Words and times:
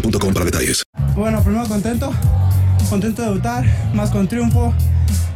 para 0.00 0.44
detalles. 0.44 0.82
Bueno, 1.14 1.42
primero 1.42 1.66
contento, 1.66 2.12
contento 2.90 3.22
de 3.22 3.28
debutar, 3.28 3.64
más 3.94 4.10
con 4.10 4.28
triunfo. 4.28 4.74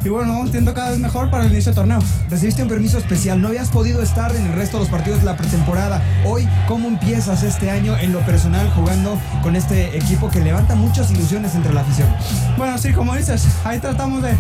Y 0.03 0.09
bueno, 0.09 0.33
vamos 0.33 0.47
entiendo 0.47 0.73
cada 0.73 0.91
vez 0.91 0.99
mejor 0.99 1.31
para 1.31 1.45
el 1.45 1.53
inicio 1.53 1.73
del 1.73 1.77
torneo. 1.77 1.99
Recibiste 2.31 2.63
un 2.63 2.69
permiso 2.69 2.97
especial, 2.97 3.41
no 3.41 3.49
habías 3.49 3.69
podido 3.69 4.01
estar 4.01 4.35
en 4.35 4.47
el 4.47 4.53
resto 4.55 4.79
de 4.79 4.85
los 4.85 4.91
partidos 4.91 5.21
de 5.21 5.27
la 5.27 5.37
pretemporada. 5.37 6.03
Hoy, 6.25 6.49
¿cómo 6.67 6.89
empiezas 6.89 7.43
este 7.43 7.71
año 7.71 7.97
en 7.99 8.13
lo 8.13 8.21
personal 8.21 8.71
jugando 8.71 9.21
con 9.43 9.57
este 9.57 9.97
equipo 9.97 10.31
que 10.31 10.41
levanta 10.41 10.75
muchas 10.75 11.11
ilusiones 11.11 11.55
entre 11.55 11.75
la 11.75 11.83
afición? 11.83 12.09
Bueno, 12.57 12.79
sí, 12.79 12.93
como 12.93 13.15
dices, 13.15 13.47
ahí 13.65 13.79
tratamos 13.79 14.23
de 14.23 14.33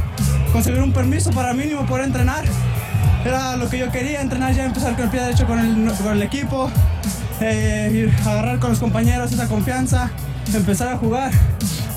conseguir 0.52 0.80
un 0.80 0.92
permiso 0.92 1.30
para 1.30 1.52
mínimo 1.52 1.84
poder 1.84 2.06
entrenar. 2.06 2.44
Era 3.24 3.56
lo 3.56 3.68
que 3.68 3.78
yo 3.78 3.90
quería, 3.90 4.22
entrenar 4.22 4.54
ya, 4.54 4.64
empezar 4.64 4.94
con 4.94 5.04
el 5.04 5.10
pie 5.10 5.20
derecho 5.20 5.46
con 5.46 5.58
el, 5.58 5.92
con 5.92 6.12
el 6.12 6.22
equipo, 6.22 6.70
eh, 7.40 7.90
ir 7.92 8.12
a 8.26 8.32
agarrar 8.32 8.58
con 8.58 8.70
los 8.70 8.78
compañeros 8.78 9.32
esa 9.32 9.48
confianza, 9.48 10.10
empezar 10.54 10.88
a 10.88 10.96
jugar. 10.96 11.30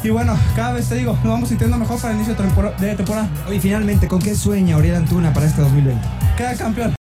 Y 0.03 0.09
bueno, 0.09 0.37
cada 0.55 0.73
vez 0.73 0.89
te 0.89 0.95
digo, 0.95 1.13
nos 1.23 1.23
vamos 1.33 1.49
sintiendo 1.49 1.77
mejor 1.77 1.97
para 1.99 2.09
el 2.13 2.17
inicio 2.17 2.35
de 2.35 2.43
tempor- 2.43 2.75
de 2.77 2.95
temporada. 2.95 3.29
Oye, 3.47 3.59
finalmente, 3.59 4.07
¿con 4.07 4.19
qué 4.21 4.35
sueña 4.35 4.75
Oriel 4.77 4.95
Antuna 4.95 5.31
para 5.33 5.45
este 5.45 5.61
2020? 5.61 6.01
Queda 6.37 6.55
campeón. 6.55 6.93